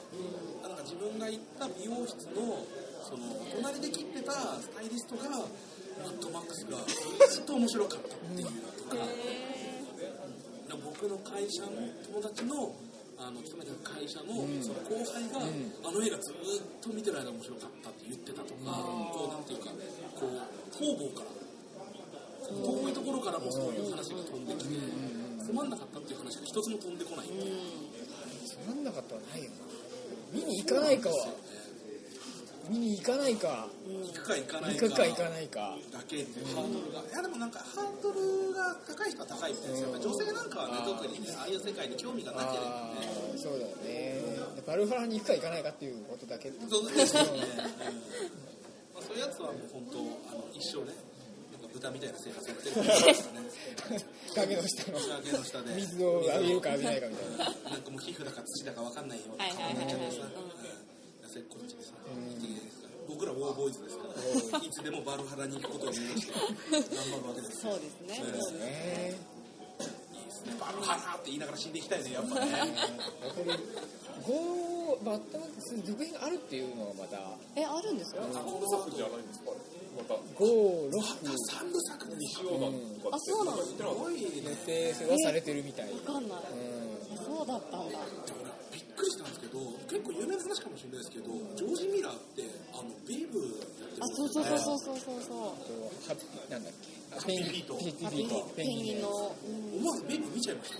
[0.63, 2.65] なんか自分が行った美容室の、
[3.09, 3.25] その、
[3.57, 5.31] 隣で切ってたスタイリストが、
[6.05, 6.79] マッドマックスが
[7.29, 8.53] ずっと面白かったっていうと
[8.94, 9.03] か、
[10.85, 11.71] 僕の会社の
[12.05, 12.75] 友達の
[13.18, 16.37] あの勤めてる会社のその後輩が、あの映画ずっ
[16.81, 18.71] と見てる間面白かったって言ってたとか、
[19.11, 19.75] こうなんていうか
[20.14, 20.38] こう
[20.71, 21.35] 方々から
[22.55, 24.77] 遠いところからもそういう話が飛んできて、
[25.42, 27.59] つまんなかったっていう話が一つも飛んでこないっていう、
[28.47, 29.66] つまんなかったはないよな。
[30.31, 31.35] 見に行かないかは。
[32.68, 33.66] 見に行かないか。
[33.88, 35.76] 行くか行かない行くか行かないか。
[35.92, 36.46] だけっていう。
[36.54, 43.09] ハードルが、いやでもなんかハードルが高い人は高いみたいですよ、女性なんかはね特にねああいう世界に興味がなければあね。
[43.35, 44.20] ーそうだよね。
[44.66, 46.52] バルファラに行くか行かないかっていうことだけ。
[46.68, 47.40] そうですよね、
[48.94, 50.92] まあ、そういうやつはもう本当あの一生ね
[51.52, 53.16] なんか豚みたいな生活やってるからね。
[54.37, 54.98] 影の下の。
[55.00, 55.74] 仕上げの下で。
[55.74, 57.70] 水を浴びるか浴びないかみたいな。
[57.70, 59.87] なんかもう皮膚だか土だか分かんないようなはいはいはいはい。
[59.87, 60.98] 顔になっちゃってさ痩
[61.29, 61.93] せっこっちでさ
[63.09, 68.17] 僕らウォーボーイズですからいつでもバルハラに行くことを目指して頑張るわけですよそうですね。
[68.17, 69.19] そうですね。
[69.79, 70.57] いいですね。
[70.61, 72.49] バルハラって言いながら死んでいきたいねやっぱね
[74.27, 77.17] ゴーバッタマックス続編があるっていうのがまた
[77.57, 79.41] えあるんですか三部作じゃないんです。
[79.45, 79.53] か
[79.97, 81.01] また5、6
[81.49, 83.17] 三部作で西洋なんとか。
[83.17, 85.93] あそうなのすごいね予定はされてるみたい。
[85.93, 87.17] わかんないうん。
[87.17, 87.99] そうだったんだ
[88.73, 89.33] びっくりしたん。
[89.33, 95.57] ですけど結構有名な話かもしれないですけどジョージ・ミラーってあのベイブやってるあそうそうそうそうそうそうそう。
[95.65, 96.93] とハッピーなんだっけ？
[97.17, 98.05] あハッピーフィートペンギン。
[98.05, 100.79] ハッピーフィートペンギンの、うん思わずベイブ見ちゃいました？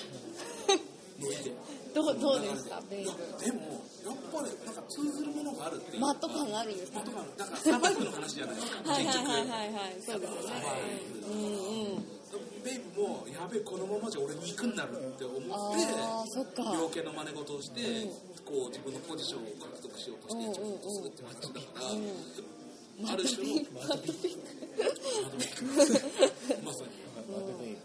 [1.19, 1.51] ノリで。
[1.95, 3.11] どうどうでしたベイブ。
[3.43, 6.01] でもやっぱりなんか通ずるものがあるっていう。
[6.01, 6.99] かマット感があるんですか？
[7.01, 8.91] マット感だからサバイブの話じゃないですか。
[8.93, 10.03] はいはいはいはいはい。
[10.05, 10.63] そうですよね。
[11.33, 12.18] うんうん
[12.69, 15.81] ベイブもやべえこのままじゃ俺肉になるって思って
[16.61, 17.81] 病気の真似事をして、
[18.45, 21.97] こう自分のポジションを獲得しようとしてちょっとするって感じだから、
[23.09, 24.53] ある種のマットピンク
[26.61, 26.93] まさに。
[27.29, 27.77] マットベイ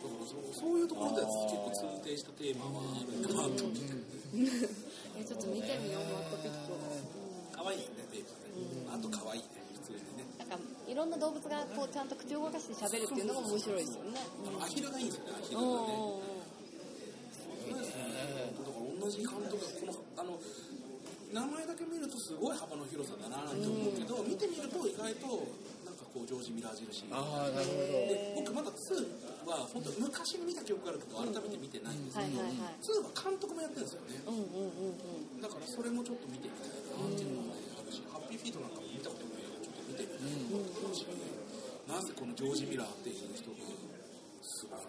[0.00, 3.82] そうそういうところで結構通底したテーマはあるなと思って
[11.00, 14.20] ろんな動物がこうちゃんと口を動かして喋るっていうのが面白いですよね。
[14.44, 15.08] あのアヒルがいいん。
[15.08, 16.20] ですよねアヒルがねうん。
[17.72, 17.80] うん。
[17.80, 20.36] だから同じ監督がこのあの
[21.32, 23.56] 名前だけ見るとすごい幅の広さだななん。
[23.56, 24.28] て思うけど、うん。
[24.28, 25.26] 見てみると意外と
[25.86, 25.96] なん。
[25.96, 32.02] かこうジョージ・ミラー印ああなるほどで僕まだ2は本当昔に見た記憶があるけど改めて見てないん。
[32.04, 33.88] ですけど、はいはいはい2は監督もやってるん。
[33.88, 34.34] ですよねうん。
[34.34, 34.42] うん。
[34.42, 34.98] うん。
[35.38, 35.40] うん。
[35.40, 38.70] だからそれもちょっと見てみたいなっていうのもあるしハッピーフィートなん。
[38.74, 38.79] か
[40.06, 41.06] てみたいなと思うし、
[41.88, 43.66] なぜこのジョージ・ミラーっていう人が
[44.42, 44.86] すごいな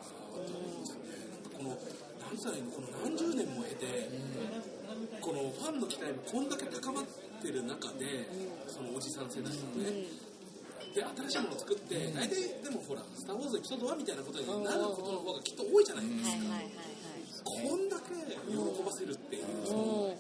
[0.47, 0.83] と思うん。
[0.83, 1.51] ですよねなん。
[1.51, 1.77] かこの
[2.21, 4.09] 何歳のこの何十年も経て、
[5.19, 6.49] このファンの期待もこん。
[6.49, 7.05] だけ高まっ
[7.41, 8.27] てる中で、
[8.67, 9.29] そのおじさん。
[9.29, 10.05] 世代のね、
[10.93, 16.37] で新しいものを作って、大体でもほら「スター・ウォーズエピソード1」みたいなことになることの方がきっと多いじゃないですか、
[17.43, 17.89] こん。
[17.89, 20.15] だけ喜ばせるっていう、その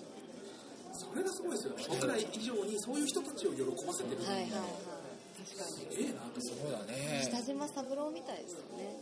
[1.01, 1.85] それがすごいですよね。
[1.89, 4.21] 僕ら以上にそういう人たちを喜ばせてる。
[4.21, 5.01] うんはいはいはい。
[5.41, 7.25] 確かにええなと思そうだね。
[7.25, 8.93] 北島三郎みたいですよね。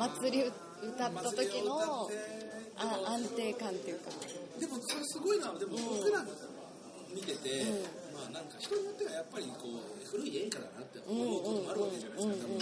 [0.00, 2.08] あの祭り歌った時の
[2.80, 4.10] あ安定感っていうか。
[4.58, 5.52] でもそれすごいな。
[5.58, 6.24] でも僕ら
[7.12, 7.64] 見てて、
[8.14, 12.58] まあなんか人によってはやっぱりこう古い演歌だなって思うこともあるわけじゃないですか、多分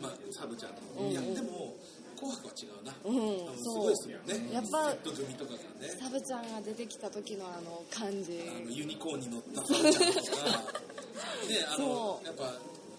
[0.00, 1.74] まあサブちゃんとか、いやでも
[2.18, 3.46] 紅白は違うな、うん。
[3.46, 4.52] 多分すごいですよね。
[4.52, 5.88] やっぱセット組とかがね。
[6.02, 8.42] サブちゃんが出てきた時のあの感じ。
[8.42, 10.88] あのユニコーンに乗ったサブちゃんとか。
[11.48, 12.26] ねあのそう。
[12.26, 12.58] やっぱ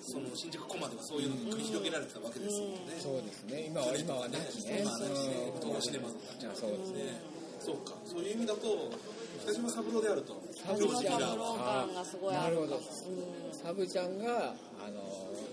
[0.09, 3.65] その新宿コマではそういうのが繰り広げられてたわけですよね、そうですね。
[3.67, 4.39] 今は今はね。
[4.57, 7.03] 今はねうん東宝シネマズになっちゃうそうですね。
[7.03, 7.21] ね
[7.59, 7.93] そうか。
[8.05, 8.89] そういう意味だと
[9.43, 10.41] 北島三郎であると。
[10.55, 13.53] サブちゃんがすごいあるなるほどうん。
[13.53, 15.03] サブちゃんがあの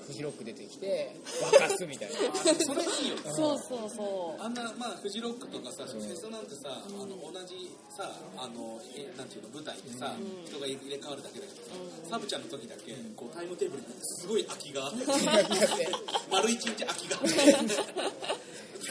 [0.06, 2.14] フジロック出てきて沸かすみたいな。
[2.62, 4.42] それいいよそうそうそう。
[4.42, 10.14] あんな、まあ、フジロックとかさ、フェスなんてさ、あの同じさ、あのえなんていうの舞台でさ、
[10.46, 11.74] 人が入れ替わるだけだけどさ、
[12.10, 15.02] サブちゃんの時だけ、こうタイムテーブルにすごい空きがあって、
[16.30, 17.32] 丸一日空きがあっ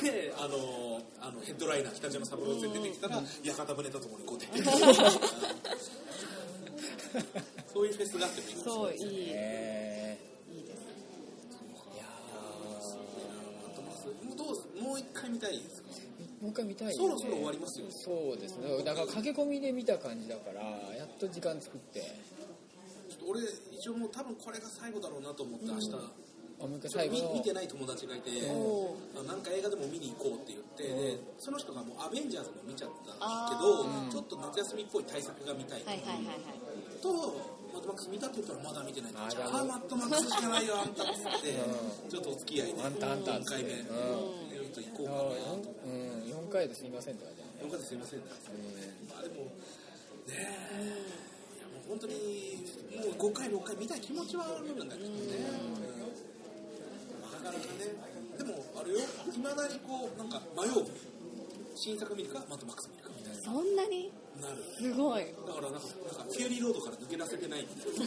[0.01, 4.71] て、で、あのあのヘッドライナー北島三郎で出てきたら、屋形船とともにこう出てくる。
[7.75, 9.84] そういうフェスがあってもいいかもしれそういいへえい
[15.25, 17.88] 回見たいですかーもう一回見たいそろそろ終わりますよ。
[17.89, 18.83] そうですね。
[18.83, 20.61] だから駆け込みで見た感じだから
[20.93, 22.01] やっと時間作って。
[23.09, 23.41] ちょっと俺
[23.73, 25.89] 一応もう多分これが最後だろうなと思って明日、
[26.61, 27.33] あもう一回最後の。
[27.33, 28.29] 見てない友達がいて、
[29.25, 36.45] なんか映画でも見に行こうって言って、でその人がもうアベンジャーズも見ちゃったけど、ちょっと夏休みっぽい対策が見たい、はいはいはい
[37.75, 41.51] マッドマックス見たって言ったらまだ見てないあああマッドマックスしかないよあんたっつって、
[42.09, 42.81] ちょっとお付き合いで。
[42.81, 43.69] あんたあんたっ4つって回目、
[44.75, 48.25] と行こうあかなとーうん4回ですみませんとかじゃよかったすいませんね、
[49.07, 49.47] まあでも
[50.27, 50.41] ねえ、
[51.55, 52.13] いやもう本当に
[52.99, 55.15] もう5回6回見たい気持ちはあるんだけどね、
[57.31, 57.95] なかなかね
[58.38, 60.85] でもあれよいまだにこうなんか迷う
[61.75, 64.11] 新作見るかマッドマックス見るかみたいそんなに？
[64.41, 65.23] ななるすごい。
[65.47, 68.05] だからなんかなんかフューリーロードから抜け出せてないみたいな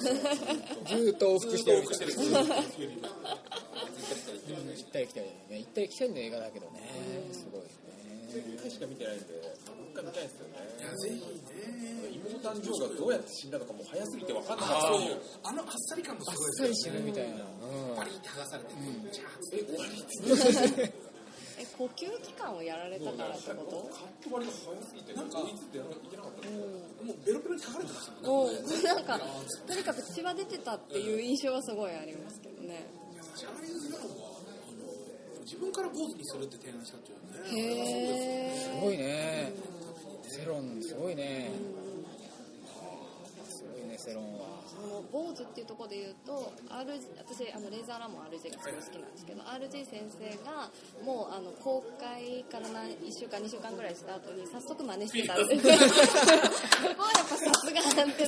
[0.90, 3.12] ずーっと往復してるみたいなずっと往復してるフューリーロー
[3.47, 3.47] ド
[4.54, 6.80] 行ったり来たり行ったり来たり行ったり来たりね行ったり来たりの映画だけどね
[7.32, 7.68] すごいね。
[8.28, 10.60] 1回しか見てないんでもう一回見たいんですよね。
[10.78, 12.12] いやぜひね。
[12.12, 15.00] 妹誕生がどうやって死んだのかもう早すぎて分かんなかあった。
[15.00, 17.48] んですよあのあっさり感もすあっごいさり死ぬみたいな。
[17.48, 17.96] うん。
[17.96, 18.74] バリって剥がされて、
[19.12, 20.04] じゃあつって終わり
[21.58, 23.90] え呼吸器官をやられたからってこと？
[23.90, 25.80] カット割りが早すぎてなんかいつってい
[26.12, 26.46] けなかった
[27.02, 28.52] もうベロベロに書かれてましたもん。
[28.52, 29.18] ねおなんか
[29.66, 32.86] とにかく血は出てたっていう印象はすごいありますけどね。
[33.34, 34.27] シャーリーズ・ギャロンはあの
[35.48, 39.52] 自分から坊主にするって提案したっていうねへすごいね。
[40.28, 41.48] セロンすごいね。
[43.48, 44.44] すごいねセロンは。
[44.78, 50.70] あの坊主っていうところで言うと RG 私あのレーザーラモン RG がすごい好きなんですけど RG 先生が
[51.02, 55.64] もうあの公開から何1週間2週間ぐらいした後に早速真似してたんです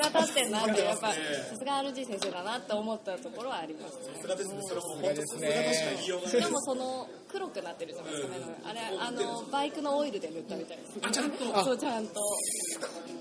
[0.00, 1.14] が立ってんなってやっぱさ
[1.58, 4.14] すが RG 先生だなって思ったところはありますね。
[4.16, 4.60] さすがですね。
[4.66, 8.34] それはも本当さすがとしか言いようがなもその黒くなってるじゃないですか
[8.64, 8.80] あれ。
[8.98, 11.64] あのバイクのオイルで塗ったみたいですあちゃんと。
[11.64, 12.14] そうちゃんと。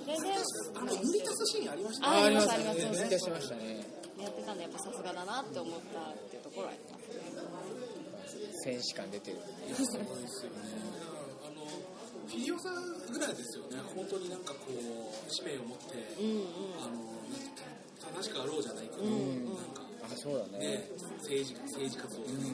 [0.05, 0.33] それで
[0.75, 2.09] あの塗り足すシーンありました？
[2.09, 2.51] あねあります。
[2.51, 3.85] ありますね見出しましたね。
[4.19, 8.49] やってたんでやっぱさすがだなって思ったっていうところはありますね。
[8.63, 9.37] 戦士感出てる。
[9.75, 10.57] すごいですよね。
[10.59, 10.98] あの
[12.29, 12.77] フィリオさん
[13.09, 13.81] ぐらいですよね。
[13.95, 16.45] 本当になんかこう使命を持って、うんうん。
[16.77, 17.09] あの
[18.21, 20.85] 正しくあろうじゃないけど、なんかあそうだね。
[20.85, 20.89] ね
[21.25, 22.53] 政治政治活動でね、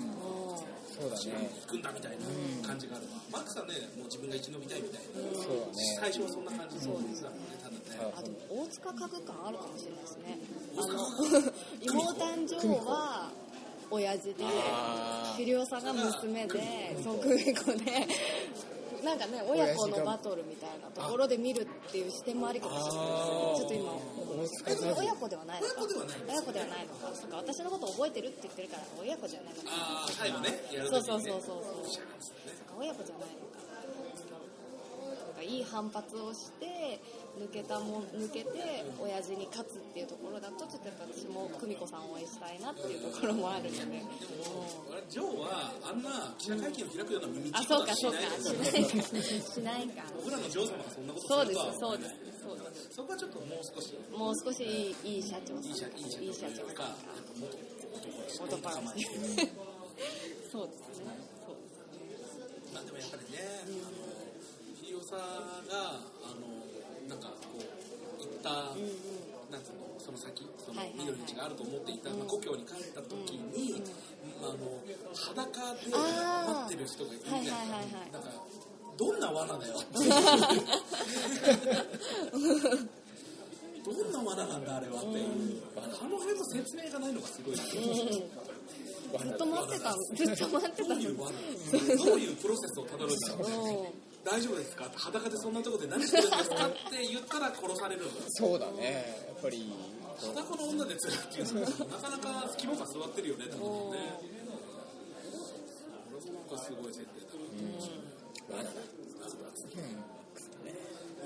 [0.96, 1.52] そうだね。
[1.68, 2.26] 行くんだみたいな
[2.68, 5.76] 感じがあるわ、マックさんねもう自分が生き延びたいみたいな、そうだね。
[6.00, 8.16] 最初はそんな感じそうですよねただね。
[8.16, 10.40] あでも大塚家具館あるかもしれないですね。
[10.76, 11.04] あの
[11.84, 13.32] 妹誕生は
[13.92, 18.08] 親父であフィリオさんが娘でそう久美子で
[19.04, 23.98] なんかね親子のバトルみたいなところで見るっていう視点もありかもしれない。
[24.46, 27.12] ですねちょっと今親子ではないのか親子ではない親子ではないのか。
[27.14, 29.70] そうか私のこと覚えてるって言ってるから親子じゃないのか。
[29.70, 30.50] ああ最後ね
[30.90, 31.64] そうそうそうそうそう。
[31.86, 32.04] そう
[32.68, 33.60] か親子じゃないのか。
[33.66, 37.00] なんかいい反発をして
[37.36, 38.50] 抜けたもん抜けて
[39.00, 44.08] 親父に勝つっていうところだとちょっとやっぱ私も久美子さんを応援したいなっていうところもあるので、うん
[44.92, 50.04] あれジョーはあんな記者会見を開くような耳あちそうかそうかしないかしないか。
[50.16, 52.96] 僕らのジョー様がそんなことそうですそうですそうです。
[52.96, 53.94] そこはちょっともう少し。
[54.16, 56.00] もう少しいいいい社長さん。
[56.24, 57.40] いい社長かさん。
[57.40, 57.58] もっと
[57.96, 59.04] 男男仲間に
[60.52, 61.12] そうですね。
[61.46, 61.56] そう
[62.74, 63.76] まあでもやっぱりね、あの
[64.82, 66.55] ヒーローさんがあの
[67.10, 67.64] なんかこう
[68.24, 70.98] 行った、なんつうのその先そのはいはい。
[70.98, 73.82] はい緑の地があると思っていた、まあ、故郷に帰った時に、
[74.42, 74.58] あの
[75.14, 76.02] 裸で待
[76.66, 78.12] ってる人がいるみたいな、はいはいはいはい。
[78.12, 78.30] なんか
[78.98, 79.76] どんな罠だよ
[83.86, 87.84] どんな罠なんだあれはっていう、あの辺の説明がないのがすごいですよ、
[89.20, 89.98] ずっと待ってたの。
[90.16, 90.96] ずっと待ってたの。
[90.96, 93.48] どういうプロセスをたどるんだろう。
[93.48, 93.52] う。
[93.84, 94.90] ん大丈夫ですか？
[94.96, 96.66] 裸でそんなところで何してるんですか？
[96.68, 99.24] って言ったら殺されるそうだね。
[99.28, 99.72] やっぱり。
[100.16, 104.16] 裸の女で釣るっていうのはなかなか肝が座ってるよね多分ね。
[104.16, 104.32] こ
[106.16, 108.80] れもなんかすごい設定だ罠だよ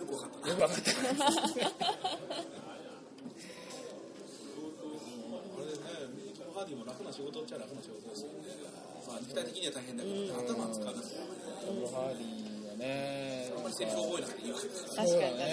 [0.10, 1.14] くわかったなよくわかったね
[6.34, 8.58] トム・ハーディも楽な仕事っちゃ楽な仕事ですよね。
[9.06, 12.39] まあ肉体的には大変だけど頭は使わなくてトム・ハーディは
[12.80, 13.52] ね。
[13.56, 15.12] あんまりセリフ覚えなくていいわけです確かに。
[15.38, 15.50] なん。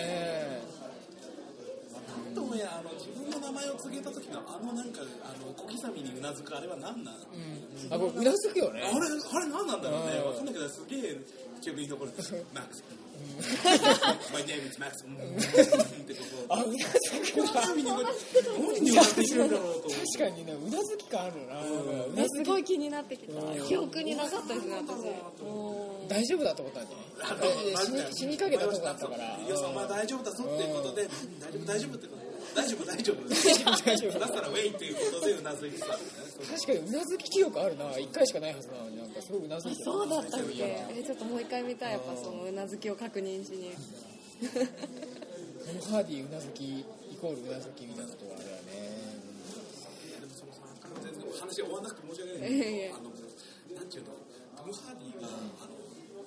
[2.34, 7.66] ともやあの自分の名前を告げた時のあのなんかあの小刻みにうなずくあれは何なの、うん。
[7.92, 9.08] あこれうなずくよねあれあれ
[9.48, 10.16] 何なんだろうね。
[10.18, 10.26] うん。
[10.28, 11.18] わかんないけどすげえ
[11.60, 12.12] 記憶に残る
[12.54, 12.84] マックス
[14.32, 15.16] My name is Max うん。
[15.16, 15.18] っ
[16.04, 16.84] てとこあうなず
[17.32, 18.04] く小刻みに何
[18.82, 21.58] にうなずいてるんだろうと確かにねうなずき感あるな。
[21.60, 21.62] う
[22.14, 23.40] なねずすごい気になってきた。
[23.66, 24.76] 記憶になかったですね
[26.08, 27.48] 大丈夫だと思ったんじゃない？
[27.72, 29.38] え死に死にかけたとこだったから。
[29.38, 31.06] いやお前大丈夫だぞっていうことでう
[31.58, 31.66] ん。
[31.66, 33.22] 大丈夫大丈夫ってこと大丈夫大丈夫
[33.84, 35.86] 大丈夫だったらウェイっていうことでうなずいてた。
[35.86, 41.92] 確かにうなずき記憶あるな一回しかないはずなのになんかすごいうなずいてるそうだったっけえちょっともう一回見たい。
[41.92, 43.72] やっぱそのうなずきを確認しに。
[44.46, 46.84] トム・ハーディうなずきイ
[47.20, 49.16] コールうなずきみたいなとこあるよね。
[50.20, 50.60] でもそのさ
[51.02, 52.52] 全然話終わんなくて申し訳ない。
[52.52, 53.10] いやいやあの
[53.74, 54.12] なんていうの？
[54.56, 55.75] トム・ハーディがあの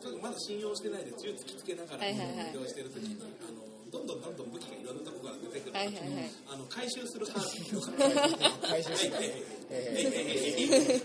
[0.01, 1.99] ちょっとまだ信用してないで銃突きつけながら。
[1.99, 2.49] はいはいはい。
[2.51, 3.17] 移動してる時に。
[3.19, 3.59] あの
[3.91, 5.71] どんどんどんどん武器がいろんなとこから出てくる。
[5.71, 6.31] 時はいはいはい。
[6.47, 9.17] あの回収するハー回収して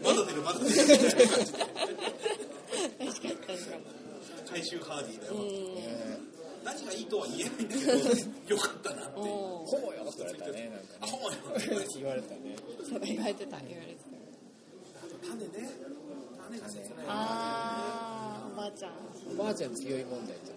[0.04, 1.62] まだ出るまだ出るみたいな感じ
[4.70, 5.32] でハーディだよ
[5.78, 6.18] え
[6.64, 7.06] 何がいい。
[7.06, 7.92] とは言えないんだけど
[8.54, 9.30] よかったなっていううん
[9.66, 11.36] ホモよって言われたねあねほんまに
[11.96, 12.40] 言われたね
[13.02, 14.16] 言われてた言われてた
[15.28, 15.50] 種ね
[16.46, 18.13] 種が切ないあーお
[18.64, 18.92] ばあちゃん。
[19.28, 20.48] おばあちゃん強い問題って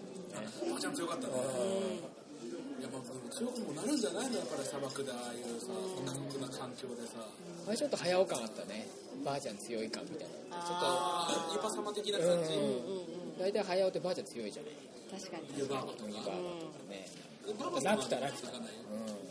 [0.64, 1.32] おばあちゃん強かったね。
[1.36, 5.68] いやまあでも強くもなるんじゃないのやっぱり砂漠でああいうさ
[6.08, 7.20] 過酷な環境でさ。
[7.68, 8.88] あれちょっと早尾感あったね。
[9.24, 10.56] ばあちゃん強い感みたいな。
[10.64, 12.54] ちょっとあユパ様的な感じ。
[12.56, 13.38] うんーうんうん。
[13.38, 14.72] 大体早尾ってばあちゃん強いじゃない。
[15.20, 15.58] 確かに。
[15.58, 17.04] ユバーバとかバーバとかね
[17.44, 18.56] バーバ様はラピュタラピュタ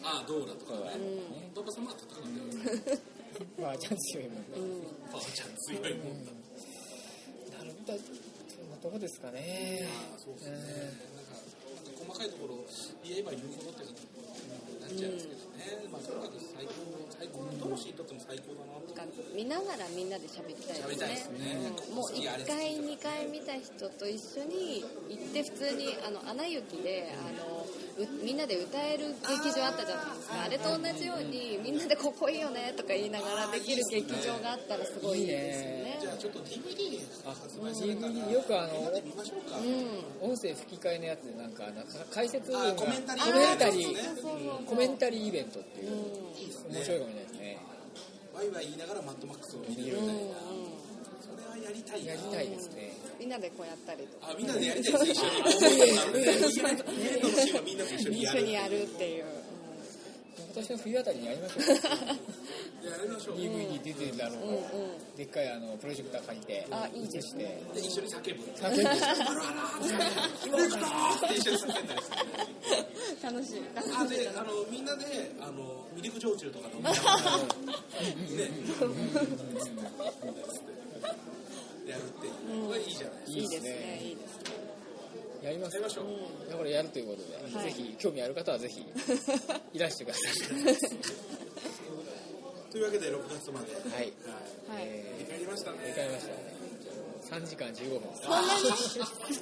[0.05, 1.01] ああドーラとかね。
[1.01, 3.01] ねバーバ様は戦うんだよ。
[3.57, 6.31] ばあちゃん強いもんねばあちゃん強いもんだ。
[7.57, 8.26] なるほど
[8.87, 9.83] そんなとこですかね。
[9.83, 10.55] ああそうですね。
[11.11, 12.63] なんかなんか細かいところ
[13.03, 15.91] 言えば言うほどって感じになっちゃうんですけどね。
[15.91, 16.71] まあとにかく最高
[17.11, 21.59] 最高どのシーンにとっても最高だなとなんか見ながらみんなで喋りたい喋りたいですね。
[21.91, 27.67] うんもう1回2回見た人と一緒に行って普通にあの「アナ雪」であのう
[28.23, 30.43] みんなで歌える劇場あったじゃないですか。
[30.45, 35.97] あれと同じようにみんなで「ここいいよね」とか言いながらできる劇場があったらすごいいいですよね。
[36.01, 39.35] じゃあちょっと DVD あ DVD よくあの見ましょ
[40.21, 40.31] うん。
[40.31, 44.65] 音声吹き替えのやつでなんかなんか解説コメンタリーコメンタリあー。
[44.65, 47.57] コメンタリーイベントっていううん面白いかもしれないですね。
[48.35, 50.96] ワイワイ言いながらマッドマックスを見るみたいなそ
[51.37, 52.11] れはやりたいな。
[52.11, 52.93] やりたいですね。
[53.19, 54.31] みんなでこうやったりとか。
[54.31, 55.05] あみんなでやりたい。
[55.07, 55.93] です一緒に家
[56.41, 59.25] のシーンはみんなと一緒にやる一緒にやるっていう。
[60.37, 61.65] 今年の冬あたりにやりましょう。
[62.87, 63.37] やりましょう。
[63.37, 65.17] DVD 出てるだろう。
[65.17, 67.61] でっかいあのプロジェクター借りてあいいですね。
[67.73, 68.43] で一緒に叫ぶ。
[68.53, 69.09] 叫んで あらあら。
[70.45, 72.17] 今行くぞーって一緒に叫んだりする。
[73.23, 73.61] 楽しい。
[73.75, 77.47] あであのみんなであのミルク焼酎とか飲みながらね
[81.87, 83.69] やるっていうこれいいじゃないいいですいいですね。
[83.69, 84.43] ねいいですね。
[85.43, 85.73] やります。
[85.75, 86.51] やりましょう。
[86.51, 87.71] だからやるということで、はい。
[87.71, 88.81] ぜひ興味ある方はぜひ
[89.73, 90.33] いらしてください。
[92.71, 93.73] というわけで6月まで。
[93.73, 93.83] はい。
[93.87, 94.03] はい。
[94.03, 94.13] はい
[94.83, 95.77] え振りましたね。
[95.83, 96.27] ー、迎えました。
[96.29, 96.57] ね
[97.27, 98.01] 3時間15分。
[98.15, 98.99] そんなにす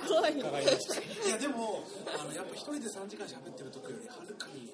[0.10, 0.42] ごい。
[0.42, 1.28] かかりました。
[1.28, 4.70] いやでもあのやっぱ一人で3時間喋ってる時よりはるかに